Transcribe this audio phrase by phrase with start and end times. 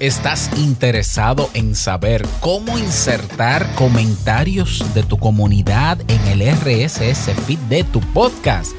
[0.00, 7.84] ¿Estás interesado en saber cómo insertar comentarios de tu comunidad en el RSS feed de
[7.84, 8.72] tu podcast?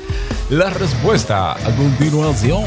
[0.50, 2.64] La respuesta a continuación.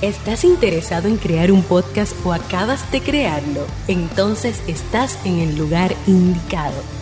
[0.00, 3.66] ¿Estás interesado en crear un podcast o acabas de crearlo?
[3.86, 7.01] Entonces estás en el lugar indicado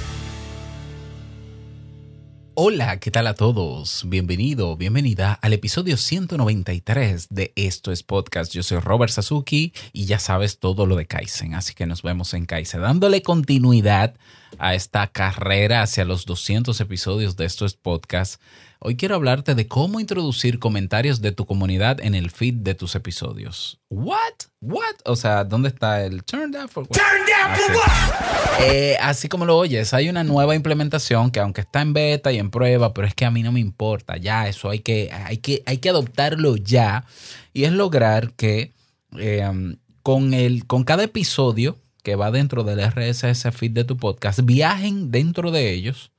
[2.53, 4.03] Hola, ¿qué tal a todos?
[4.07, 8.51] Bienvenido, bienvenida al episodio 193 de Esto es Podcast.
[8.51, 12.33] Yo soy Robert Sasuki y ya sabes todo lo de Kaizen, así que nos vemos
[12.33, 14.15] en Kaizen, dándole continuidad
[14.57, 18.41] a esta carrera hacia los 200 episodios de Esto es Podcast.
[18.79, 22.95] Hoy quiero hablarte de cómo introducir comentarios de tu comunidad en el feed de tus
[22.95, 23.79] episodios.
[23.89, 24.17] ¿What?
[24.59, 24.95] ¿What?
[25.05, 26.97] O sea, ¿dónde está el turn down for what?
[26.97, 28.61] Turn down for what?
[28.61, 32.39] Eh, así como lo oyes, hay una nueva implementación que aunque está en beta y
[32.39, 34.17] en prueba, pero es que a mí no me importa.
[34.17, 37.05] Ya, eso hay que, hay que, hay que adoptarlo ya.
[37.53, 38.73] Y es lograr que
[39.19, 44.41] eh, con, el, con cada episodio que va dentro del RSS feed de tu podcast,
[44.43, 46.11] viajen dentro de ellos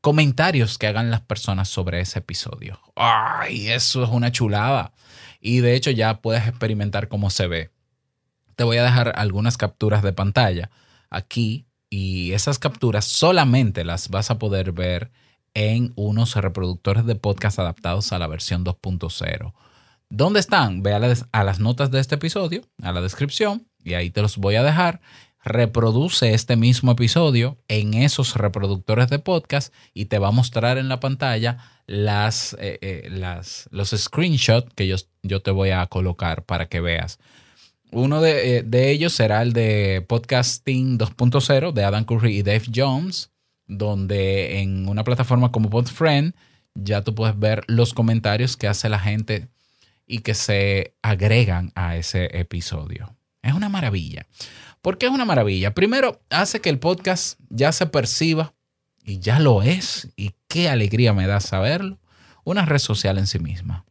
[0.00, 2.78] comentarios que hagan las personas sobre ese episodio.
[2.94, 3.68] ¡Ay!
[3.68, 4.92] Eso es una chulada.
[5.40, 7.70] Y de hecho ya puedes experimentar cómo se ve.
[8.54, 10.70] Te voy a dejar algunas capturas de pantalla
[11.10, 15.10] aquí y esas capturas solamente las vas a poder ver
[15.54, 19.54] en unos reproductores de podcast adaptados a la versión 2.0.
[20.08, 20.82] ¿Dónde están?
[20.82, 21.00] Ve a,
[21.32, 24.62] a, las notas de este episodio, a la descripción, y ahí te los voy a
[24.62, 25.00] dejar
[25.46, 30.88] reproduce este mismo episodio en esos reproductores de podcast y te va a mostrar en
[30.88, 36.44] la pantalla las, eh, eh, las los screenshots que yo, yo, te voy a colocar
[36.44, 37.20] para que veas.
[37.92, 42.64] Uno de, eh, de ellos será el de Podcasting 2.0 de Adam Curry y Dave
[42.74, 43.30] Jones,
[43.68, 46.34] donde en una plataforma como Podfriend
[46.74, 49.46] ya tú puedes ver los comentarios que hace la gente
[50.08, 53.16] y que se agregan a ese episodio.
[53.46, 54.26] Es una maravilla.
[54.82, 55.72] ¿Por qué es una maravilla?
[55.72, 58.54] Primero, hace que el podcast ya se perciba,
[59.04, 61.98] y ya lo es, y qué alegría me da saberlo,
[62.44, 63.84] una red social en sí misma.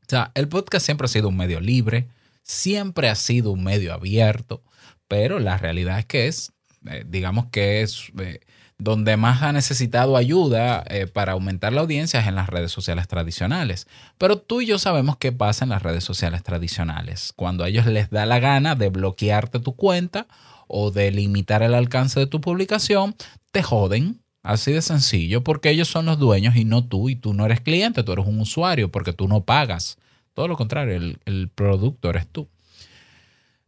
[0.00, 2.08] O sea, el podcast siempre ha sido un medio libre,
[2.42, 4.64] siempre ha sido un medio abierto,
[5.08, 6.52] pero la realidad es que es,
[6.86, 8.40] eh, digamos que es eh,
[8.78, 13.06] donde más ha necesitado ayuda eh, para aumentar la audiencia es en las redes sociales
[13.08, 13.86] tradicionales.
[14.18, 17.32] Pero tú y yo sabemos qué pasa en las redes sociales tradicionales.
[17.36, 20.26] Cuando a ellos les da la gana de bloquearte tu cuenta
[20.66, 23.14] o de limitar el alcance de tu publicación,
[23.52, 24.20] te joden.
[24.42, 27.60] Así de sencillo, porque ellos son los dueños y no tú, y tú no eres
[27.60, 29.98] cliente, tú eres un usuario, porque tú no pagas.
[30.32, 32.48] Todo lo contrario, el, el producto eres tú.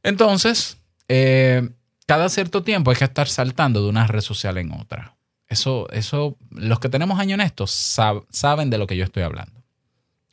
[0.02, 1.68] Entonces, eh,
[2.12, 5.16] cada cierto tiempo hay que estar saltando de una red social en otra.
[5.48, 9.62] Eso, eso, los que tenemos años en esto saben de lo que yo estoy hablando.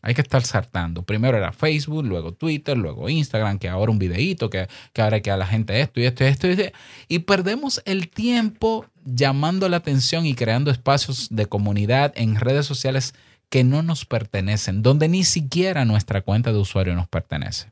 [0.01, 1.03] Hay que estar saltando.
[1.03, 5.31] Primero era Facebook, luego Twitter, luego Instagram, que ahora un videíto, que, que ahora que
[5.31, 6.51] a la gente esto y esto y esto.
[6.51, 6.73] Y,
[7.07, 13.13] y perdemos el tiempo llamando la atención y creando espacios de comunidad en redes sociales
[13.47, 17.71] que no nos pertenecen, donde ni siquiera nuestra cuenta de usuario nos pertenece.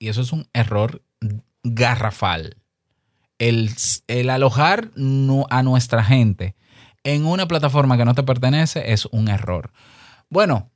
[0.00, 1.00] Y eso es un error
[1.62, 2.56] garrafal.
[3.38, 3.70] El,
[4.28, 4.90] alojar
[5.50, 6.54] a nuestra gente
[7.04, 9.72] en una plataforma que no te pertenece es un error.
[10.28, 10.70] Bueno,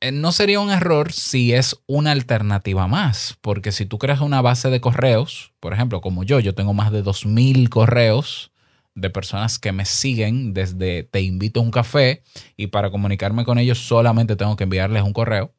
[0.00, 4.42] eh, no sería un error si es una alternativa más, porque si tú creas una
[4.42, 8.52] base de correos, por ejemplo, como yo, yo tengo más de 2.000 correos
[8.94, 12.22] de personas que me siguen desde te invito a un café
[12.56, 15.52] y para comunicarme con ellos solamente tengo que enviarles un correo,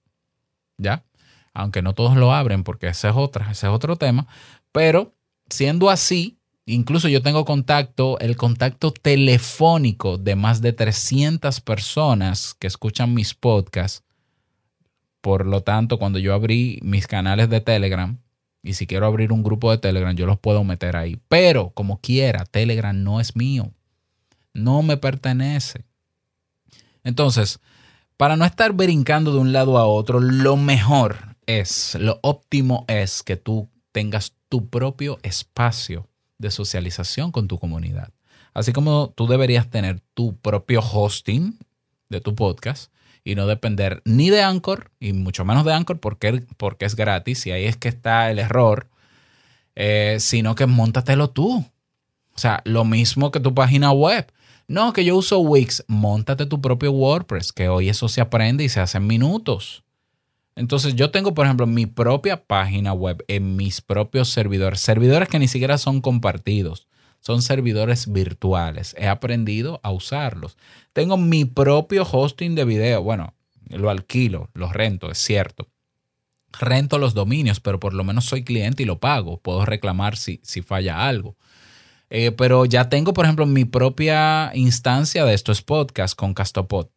[0.78, 1.04] ¿ya?
[1.54, 4.28] Aunque no todos lo abren porque ese es, otra, ese es otro tema,
[4.76, 5.14] pero
[5.50, 12.68] siendo así, incluso yo tengo contacto, el contacto telefónico de más de 300 personas que
[12.68, 14.04] escuchan mis podcasts.
[15.22, 18.20] Por lo tanto, cuando yo abrí mis canales de Telegram,
[18.64, 21.22] y si quiero abrir un grupo de Telegram, yo los puedo meter ahí.
[21.30, 23.72] Pero como quiera, Telegram no es mío.
[24.54, 25.86] No me pertenece.
[27.06, 27.62] Entonces,
[28.18, 33.24] para no estar brincando de un lado a otro, lo mejor es, lo óptimo es
[33.24, 36.08] que tú tengas tu propio espacio
[36.38, 38.14] de socialización con tu comunidad.
[38.54, 41.60] Así como tú deberías tener tu propio hosting
[42.08, 42.90] de tu podcast
[43.26, 47.46] y no depender ni de Anchor y mucho menos de Anchor porque, porque es gratis
[47.48, 48.88] y ahí es que está el error
[49.76, 51.66] eh, sino que montatelo tú.
[52.34, 54.32] O sea, lo mismo que tu página web.
[54.70, 58.70] No, que yo uso Wix, montate tu propio WordPress, que hoy eso se aprende y
[58.70, 59.84] se hace en minutos.
[60.56, 65.40] Entonces yo tengo, por ejemplo, mi propia página web en mis propios servidores, servidores que
[65.40, 66.88] ni siquiera son compartidos,
[67.20, 68.96] son servidores virtuales.
[68.98, 70.58] He aprendido a usarlos.
[70.94, 73.04] Tengo mi propio hosting de video.
[73.04, 73.34] Bueno,
[73.70, 75.68] lo alquilo, lo rento, es cierto.
[76.58, 79.42] Rento los dominios, pero por lo menos soy cliente y lo pago.
[79.42, 81.36] Puedo reclamar si, si falla algo.
[82.10, 86.88] Eh, pero ya tengo, por ejemplo, mi propia instancia de estos podcasts con Castopod.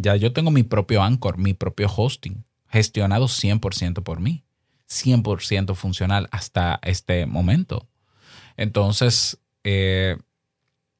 [0.00, 4.44] Ya yo tengo mi propio Anchor, mi propio hosting, gestionado 100% por mí.
[4.88, 7.88] 100% funcional hasta este momento.
[8.56, 10.16] Entonces, eh,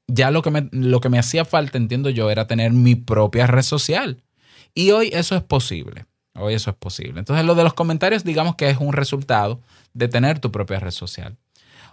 [0.09, 3.47] ya lo que, me, lo que me hacía falta, entiendo yo, era tener mi propia
[3.47, 4.25] red social.
[4.75, 6.07] Y hoy eso es posible.
[6.35, 7.21] Hoy eso es posible.
[7.21, 9.61] Entonces, lo de los comentarios, digamos que es un resultado
[9.95, 11.39] de tener tu propia red social.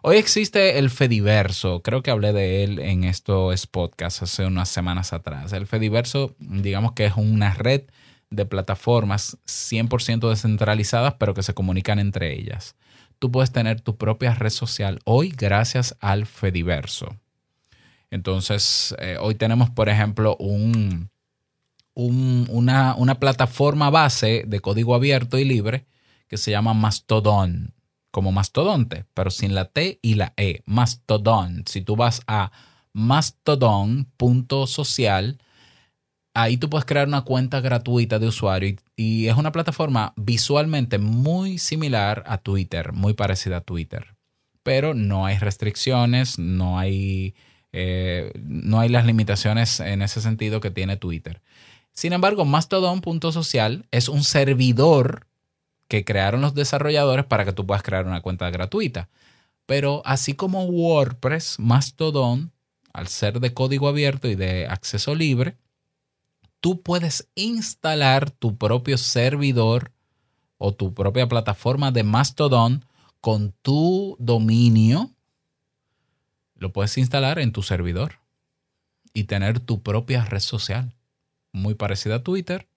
[0.08, 5.14] Hoy existe el Fediverso, creo que hablé de él en estos podcasts hace unas semanas
[5.14, 5.52] atrás.
[5.52, 7.86] El Fediverso, digamos que es una red
[8.30, 12.76] de plataformas 100% descentralizadas, pero que se comunican entre ellas.
[13.18, 17.18] Tú puedes tener tu propia red social hoy gracias al Fediverso.
[18.12, 21.10] Entonces, eh, hoy tenemos, por ejemplo, un,
[21.96, 25.88] una, una plataforma base de código abierto y libre
[26.28, 27.75] que se llama Mastodon
[28.16, 30.62] como mastodonte, pero sin la T y la E.
[30.66, 31.66] Mastodon.
[31.68, 32.54] Si tú vas a
[32.94, 35.38] mastodon.social,
[36.34, 41.58] ahí tú puedes crear una cuenta gratuita de usuario y, es una plataforma visualmente muy
[41.58, 44.16] similar a Twitter, muy parecida a Twitter.
[44.64, 47.36] Pero no hay restricciones, no hay,
[47.74, 51.42] eh, no hay las limitaciones en ese sentido que tiene Twitter.
[51.92, 55.28] Sin embargo, mastodon.social es un servidor
[55.88, 59.10] que crearon los desarrolladores para que tú puedas crear una cuenta gratuita.
[59.66, 62.52] Pero así como WordPress, Mastodon,
[62.94, 65.58] al ser de código abierto y de acceso libre,
[66.62, 69.92] tú puedes instalar tu propio servidor
[70.58, 72.86] o tu propia plataforma de Mastodon
[73.22, 75.12] con tu dominio.
[76.56, 78.20] Lo puedes instalar en tu servidor
[79.14, 80.94] y tener tu propia red social,
[81.52, 82.68] muy parecida a Twitter,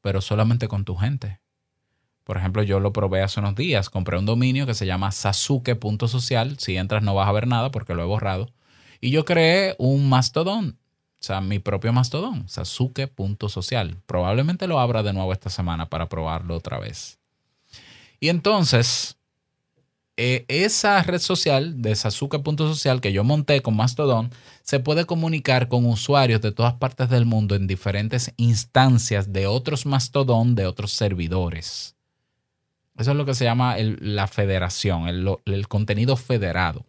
[0.00, 1.41] pero solamente con tu gente.
[2.24, 3.90] Por ejemplo, yo lo probé hace unos días.
[3.90, 6.58] Compré un dominio que se llama sasuke.social.
[6.58, 8.50] Si entras no vas a ver nada porque lo he borrado.
[9.00, 10.78] Y yo creé un mastodón.
[11.20, 13.98] O sea, mi propio mastodón, sasuke.social.
[14.06, 17.18] Probablemente lo abra de nuevo esta semana para probarlo otra vez.
[18.18, 19.16] Y entonces,
[20.16, 24.30] eh, esa red social de sasuke.social que yo monté con Mastodon
[24.62, 29.86] se puede comunicar con usuarios de todas partes del mundo en diferentes instancias de otros
[29.86, 31.96] Mastodon, de otros servidores.
[32.98, 36.86] Eso es lo que se llama la federación, el, contenido federado.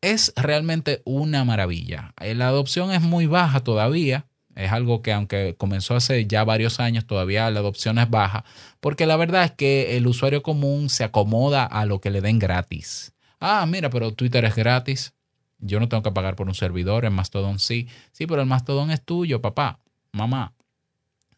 [0.00, 2.14] Es realmente una maravilla.
[2.20, 4.26] Eh, la adopción es muy baja todavía.
[4.56, 8.44] Es algo que aunque comenzó hace ya varios años, todavía la adopción es baja,
[8.80, 12.38] porque la verdad es que el usuario común se acomoda a lo que le den
[12.38, 13.12] gratis.
[13.38, 15.14] Ah, mira, pero Twitter es gratis.
[15.58, 17.88] Yo no tengo que pagar por un servidor, en Mastodon sí.
[18.12, 19.78] Sí, pero el Mastodon es tuyo, papá,
[20.12, 20.54] mamá.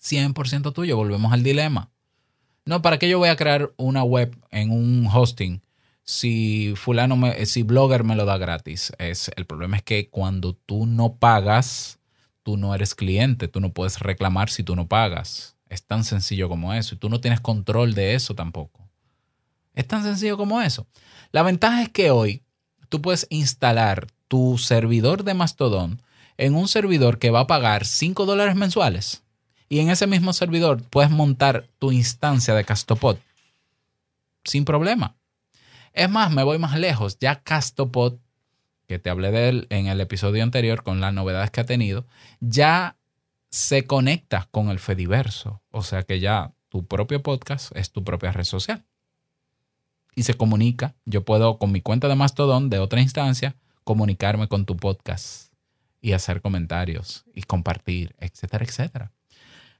[0.01, 1.91] 100% tuyo, volvemos al dilema.
[2.65, 5.63] No, ¿para qué yo voy a crear una web en un hosting
[6.05, 8.93] si fulano me, si Blogger me lo da gratis?
[8.99, 11.99] Es, el problema es que cuando tú no pagas,
[12.45, 15.57] tú no eres cliente, tú no puedes reclamar si tú no pagas.
[15.69, 16.95] Es tan sencillo como eso.
[16.95, 18.89] Y tú no tienes control de eso tampoco.
[19.75, 20.87] Es tan sencillo como eso.
[21.33, 22.45] La ventaja es que hoy
[22.89, 26.01] tú puedes instalar tu servidor de Mastodon
[26.37, 29.23] en un servidor que va a pagar 5 dólares mensuales
[29.73, 33.17] y en ese mismo servidor puedes montar tu instancia de Castopod
[34.45, 35.17] sin problema.
[35.95, 37.19] Es más, me voy más lejos.
[37.19, 38.19] Ya Castopod,
[38.87, 42.07] que te hablé de él en el episodio anterior con las novedades que ha tenido,
[42.41, 42.99] ya
[43.49, 45.63] se conecta con el Fediverso.
[45.71, 48.85] O sea que ya tu propio podcast es tu propia red social.
[50.15, 50.97] Y se comunica.
[51.07, 55.51] Yo puedo, con mi cuenta de Mastodon de otra instancia, comunicarme con tu podcast
[56.03, 59.13] y hacer comentarios y compartir, etcétera, etcétera.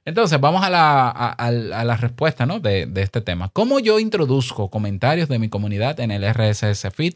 [0.05, 2.59] Entonces, vamos a la, respuesta ¿no?
[2.59, 3.49] de, este tema.
[3.49, 7.15] ¿Cómo yo introduzco comentarios de mi comunidad en el RSS feed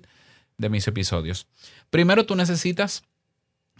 [0.57, 1.47] de mis episodios?
[1.89, 3.03] Primero, tú necesitas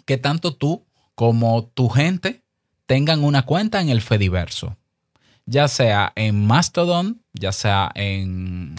[0.06, 0.86] que tanto tú
[1.16, 2.44] como tu gente
[2.86, 4.78] tengan una cuenta en el Fediverso,
[5.46, 8.76] ya sea en Mastodon, ya sea en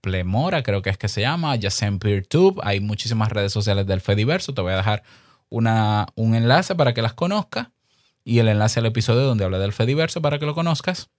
[0.00, 3.86] Plemora, creo que es que se llama, ya sea en PeerTube, hay muchísimas redes sociales
[3.86, 5.02] del Fediverso, te voy a dejar
[5.48, 7.68] una, un enlace para que las conozcas
[8.24, 11.10] y el enlace al episodio donde habla del Fediverso para que lo conozcas.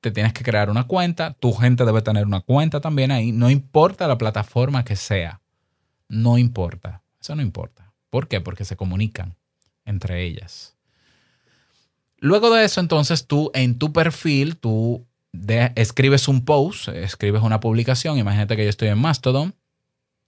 [0.00, 3.50] te tienes que crear una cuenta, tu gente debe tener una cuenta también ahí, no
[3.50, 5.40] importa la plataforma que sea,
[6.08, 7.92] no importa, eso no importa.
[8.10, 8.40] ¿Por qué?
[8.40, 9.36] Porque se comunican
[9.84, 10.76] entre ellas.
[12.18, 15.06] Luego de eso, entonces tú en tu perfil, tú
[15.74, 19.54] escribes un post, escribes una publicación, imagínate que yo estoy en Mastodon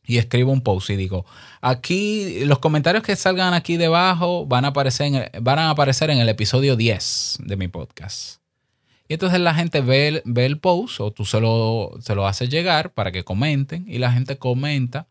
[0.08, 1.26] y escribo un post y digo,
[1.60, 6.18] aquí los comentarios que salgan aquí debajo van a aparecer en, van a aparecer en
[6.18, 8.40] el episodio 10 de mi podcast.
[9.06, 12.26] Y entonces la gente ve el, ve el post o tú se lo, se lo
[12.26, 15.08] haces llegar para que comenten y la gente comenta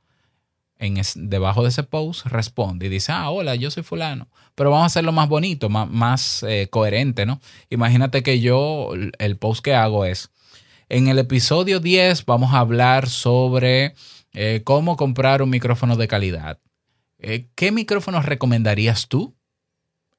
[0.79, 4.27] en debajo de ese post, responde y dice, ah, hola, yo soy fulano.
[4.55, 7.39] Pero vamos a hacerlo más bonito, más, más eh, coherente, ¿no?
[7.69, 10.31] Imagínate que yo, el post que hago es,
[10.89, 13.93] en el episodio 10 vamos a hablar sobre
[14.33, 16.59] eh, cómo comprar un micrófono de calidad.
[17.19, 19.35] Eh, ¿Qué micrófonos recomendarías tú?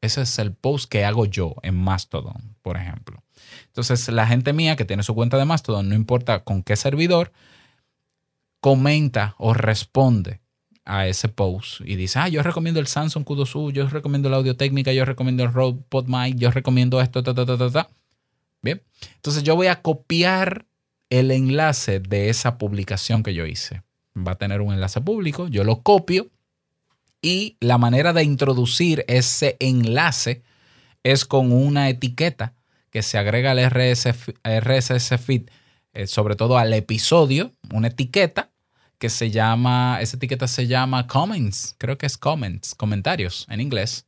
[0.01, 3.23] Ese es el post que hago yo en Mastodon, por ejemplo.
[3.67, 7.33] Entonces, la gente mía que tiene su cuenta de Mastodon, no importa con qué servidor,
[8.61, 10.41] comenta o responde
[10.85, 14.57] a ese post y dice, ah, yo recomiendo el Samsung Q2U, yo recomiendo la Audio
[14.57, 17.89] Técnica, yo recomiendo el Rode PodMic, yo recomiendo esto, ta, ta, ta, ta, ta.
[18.63, 18.83] Bien,
[19.17, 20.67] entonces yo voy a copiar
[21.11, 23.83] el enlace de esa publicación que yo hice.
[24.27, 26.29] Va a tener un enlace público, yo lo copio
[27.21, 30.43] y la manera de introducir ese enlace
[31.03, 32.55] es con una etiqueta
[32.91, 35.51] que se agrega al RSS feed,
[35.93, 38.51] eh, sobre todo al episodio, una etiqueta
[38.99, 44.07] que se llama, esa etiqueta se llama comments, creo que es comments, comentarios en inglés,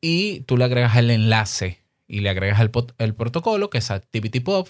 [0.00, 4.68] y tú le agregas el enlace y le agregas el, el protocolo que es ActivityPub,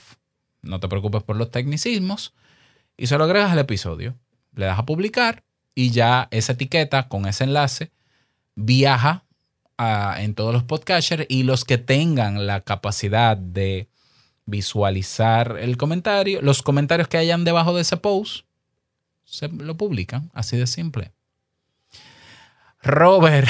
[0.63, 2.35] no te preocupes por los tecnicismos,
[2.97, 4.17] y se lo agregas al episodio,
[4.59, 7.93] le das a publicar y ya esa etiqueta con ese enlace
[8.57, 9.25] viaja
[9.79, 13.89] en todos los podcasters y los que tengan la capacidad de
[14.45, 18.45] visualizar el comentario, los comentarios que hayan debajo de ese post,
[19.23, 21.13] se lo publican, así de simple.
[22.83, 23.47] Robert,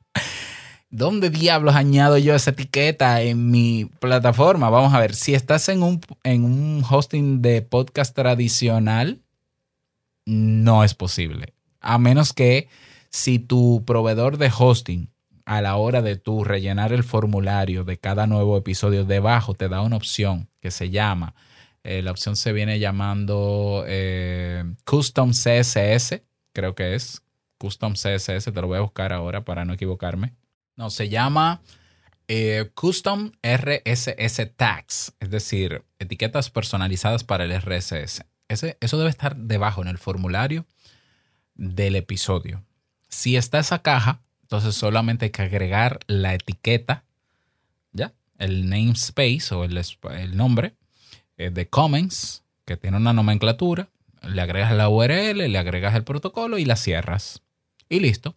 [0.90, 4.68] ¿dónde diablos añado yo esa etiqueta en mi plataforma?
[4.68, 9.22] Vamos a ver, si estás en un, en un hosting de podcast tradicional,
[10.30, 11.54] no es posible.
[11.80, 12.68] A menos que
[13.10, 15.10] si tu proveedor de hosting
[15.44, 19.80] a la hora de tú rellenar el formulario de cada nuevo episodio debajo te da
[19.80, 21.34] una opción que se llama
[21.82, 26.22] eh, la opción se viene llamando eh, Custom CSS,
[26.52, 27.22] creo que es.
[27.58, 30.34] Custom CSS, te lo voy a buscar ahora para no equivocarme.
[30.76, 31.62] No, se llama
[32.28, 38.24] eh, Custom RSS Tags, es decir, etiquetas personalizadas para el RSS.
[38.50, 40.66] Eso debe estar debajo en el formulario
[41.54, 42.64] del episodio.
[43.08, 47.04] Si está esa caja, entonces solamente hay que agregar la etiqueta,
[47.92, 48.12] ¿ya?
[48.38, 49.80] El namespace o el,
[50.12, 50.74] el nombre
[51.36, 53.88] eh, de comments, que tiene una nomenclatura,
[54.22, 57.42] le agregas la URL, le agregas el protocolo y la cierras.
[57.88, 58.34] Y listo.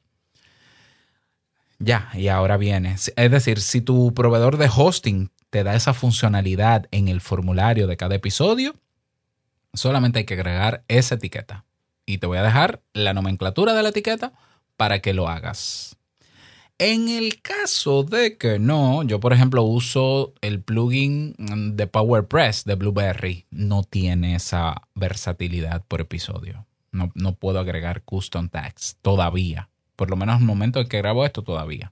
[1.80, 2.96] Ya, y ahora viene.
[2.96, 7.98] Es decir, si tu proveedor de hosting te da esa funcionalidad en el formulario de
[7.98, 8.76] cada episodio,
[9.74, 11.66] solamente hay que agregar esa etiqueta.
[12.06, 14.34] Y te voy a dejar la nomenclatura de la etiqueta
[14.78, 15.98] para que lo hagas.
[16.80, 21.36] En el caso de que no, yo por ejemplo uso el plugin
[21.78, 23.46] de PowerPress de Blueberry.
[23.52, 26.66] No tiene esa versatilidad por episodio.
[26.92, 29.70] No, puedo agregar custom tags todavía.
[29.96, 31.92] Por lo menos en el momento en que grabo esto todavía.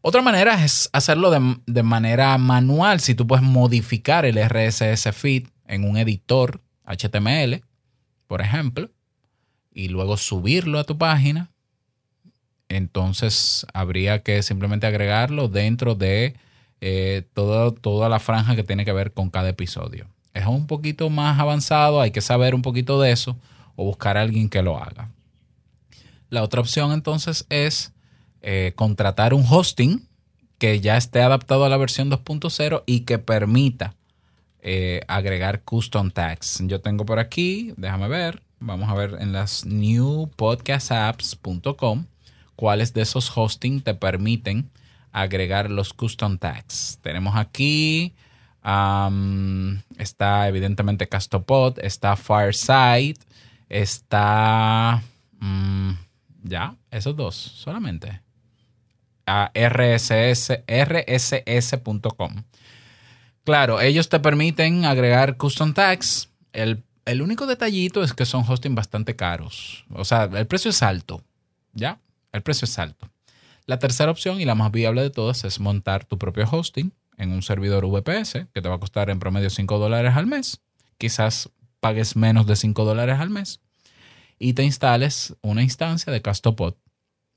[0.00, 3.00] Otra manera es hacerlo de, de manera manual.
[3.00, 7.62] Si tú puedes modificar el RSS feed en un editor HTML,
[8.26, 8.90] por ejemplo,
[9.72, 11.50] y luego subirlo a tu página
[12.68, 16.34] entonces habría que simplemente agregarlo dentro de
[16.80, 20.06] eh, toda la franja que tiene que ver con cada episodio.
[20.34, 23.36] Es un poquito más avanzado, hay que saber un poquito de eso
[23.76, 25.10] o buscar a alguien que lo haga.
[26.28, 27.92] La otra opción entonces es
[28.42, 30.06] eh, contratar un hosting
[30.58, 33.94] que ya esté adaptado a la versión 2.0 y que permita
[34.68, 36.60] eh, agregar custom tags.
[36.64, 42.06] Yo tengo por aquí, déjame ver, vamos a ver en las newpodcastapps.com
[42.56, 44.68] cuáles de esos hosting te permiten
[45.12, 46.98] agregar los custom tags.
[47.00, 48.16] Tenemos aquí,
[49.98, 53.20] está evidentemente Castopod, está Fireside,
[53.68, 55.00] está,
[55.38, 55.92] mm,
[56.42, 58.20] ya, esos dos solamente.
[59.26, 62.42] A RSS, rss.com.
[63.46, 66.30] Claro, ellos te permiten agregar custom tags.
[66.52, 66.82] El,
[67.22, 69.84] único detallito es que son hosting bastante caros.
[69.94, 71.22] O sea, el precio es alto.
[71.72, 72.00] ¿Ya?
[72.32, 73.08] El precio es alto.
[73.64, 76.92] La tercera opción y la más viable de todas es montar tu propio hosting.
[77.18, 80.60] en un servidor VPS que te va a costar en promedio 5 dólares al mes.
[80.98, 81.48] Quizás
[81.78, 83.60] pagues menos de 5 dólares al mes.
[84.40, 86.74] Y te instales una instancia de Castopod.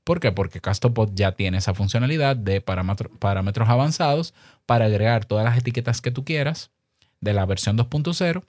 [0.03, 0.31] ¿Por qué?
[0.31, 4.33] Porque Castopod ya tiene esa funcionalidad de parámetros avanzados
[4.65, 6.71] para agregar todas las etiquetas que tú quieras
[7.21, 8.43] de la versión 2.0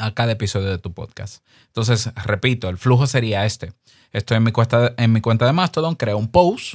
[0.00, 1.44] a cada episodio de tu podcast.
[1.66, 3.72] Entonces, repito, el flujo sería este.
[4.12, 6.74] Estoy en mi, cuenta, en mi cuenta de Mastodon, creo un post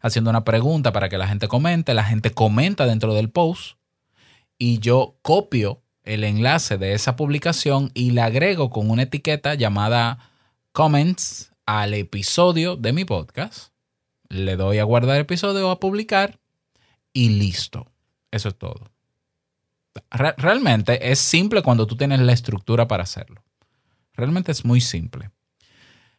[0.00, 3.76] haciendo una pregunta para que la gente comente, la gente comenta dentro del post
[4.58, 10.18] y yo copio el enlace de esa publicación y le agrego con una etiqueta llamada
[10.72, 13.72] comments al episodio de mi podcast.
[14.28, 16.38] Le doy a guardar episodio a publicar
[17.14, 17.90] y listo.
[18.30, 18.90] Eso es todo.
[20.36, 23.42] realmente es simple cuando tú tienes la estructura para hacerlo.
[24.12, 25.30] Realmente es muy simple.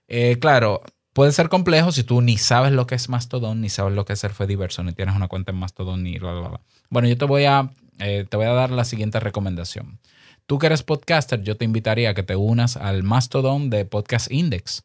[0.07, 0.81] Eh, claro,
[1.13, 4.13] puede ser complejo si tú ni sabes lo que es Mastodon, ni sabes lo que
[4.13, 6.61] es ser Fediverso, ni tienes una cuenta en Mastodon, ni bla, bla, bla.
[6.89, 7.69] Bueno, yo te voy a,
[7.99, 9.99] eh, te voy a dar la siguiente recomendación.
[10.47, 14.31] Tú que eres podcaster, yo te invitaría a que te unas al Mastodon de Podcast
[14.31, 14.83] Index.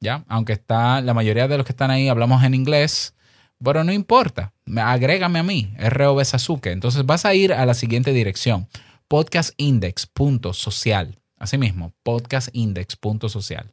[0.00, 0.24] ¿Ya?
[0.28, 3.14] Aunque está, la mayoría de los que están ahí hablamos en inglés,
[3.62, 4.54] pero no importa.
[4.76, 6.72] Agrégame a mí, ROB Sasuke.
[6.72, 8.68] Entonces vas a ir a la siguiente dirección:
[9.08, 11.18] podcastindex.social.
[11.38, 13.72] Asimismo, podcastindex.social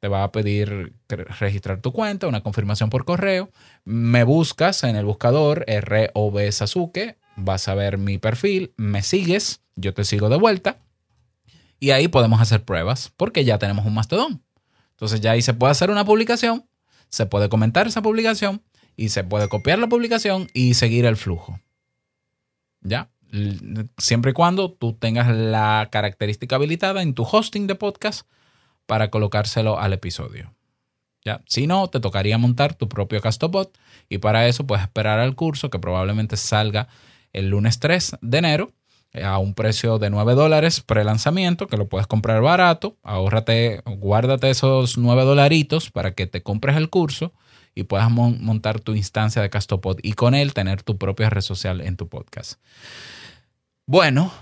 [0.00, 3.50] te va a pedir registrar tu cuenta, una confirmación por correo.
[3.84, 9.94] Me buscas en el buscador ROB Sasuke, vas a ver mi perfil, me sigues, yo
[9.94, 10.78] te sigo de vuelta
[11.78, 14.42] y ahí podemos hacer pruebas porque ya tenemos un mastodón.
[15.00, 16.68] Entonces ya ahí se puede hacer una publicación,
[17.08, 18.62] se puede comentar esa publicación
[18.96, 21.58] y se puede copiar la publicación y seguir el flujo.
[22.82, 23.10] ¿Ya?
[23.96, 28.28] Siempre y cuando tú tengas la característica habilitada en tu hosting de podcast
[28.84, 30.54] para colocárselo al episodio.
[31.24, 31.40] ¿Ya?
[31.46, 33.78] Si no, te tocaría montar tu propio Castobot
[34.10, 36.88] y para eso puedes esperar al curso que probablemente salga
[37.32, 38.72] el lunes 3 de enero
[39.14, 42.96] a un precio de 9 dólares pre-lanzamiento, que lo puedes comprar barato.
[43.02, 47.32] Ahórrate, guárdate esos 9 dolaritos para que te compres el curso
[47.74, 51.80] y puedas montar tu instancia de Castopod y con él tener tu propia red social
[51.80, 52.60] en tu podcast.
[53.86, 54.32] Bueno,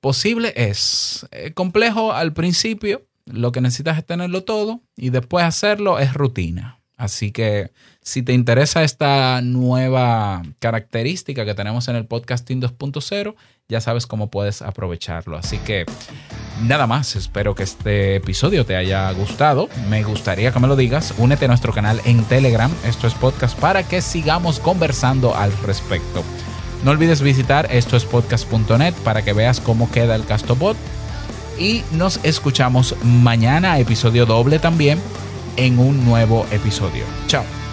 [0.00, 1.26] posible es.
[1.30, 6.75] Eh, complejo al principio, lo que necesitas es tenerlo todo y después hacerlo es rutina.
[6.96, 13.34] Así que si te interesa esta nueva característica que tenemos en el podcasting 2.0,
[13.68, 15.36] ya sabes cómo puedes aprovecharlo.
[15.36, 15.84] Así que
[16.62, 19.68] nada más, espero que este episodio te haya gustado.
[19.90, 21.14] Me gustaría que me lo digas.
[21.18, 22.72] Únete a nuestro canal en Telegram.
[22.84, 26.22] Esto es podcast para que sigamos conversando al respecto.
[26.84, 30.76] No olvides visitar esto es podcast.net para que veas cómo queda el Castobot
[31.58, 35.00] y nos escuchamos mañana, episodio doble también,
[35.56, 37.04] en un nuevo episodio.
[37.26, 37.65] Chao.